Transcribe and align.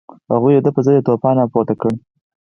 هغوی 0.33 0.53
د 0.57 0.59
ده 0.65 0.69
په 0.75 0.81
ضد 0.85 0.95
یو 0.97 1.05
توپان 1.07 1.35
راپورته 1.41 1.73
کړ. 1.81 1.91